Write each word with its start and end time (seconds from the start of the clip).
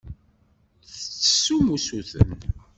Ur 0.81 0.81
d-tettessum 0.81 1.65
usuten. 1.75 2.31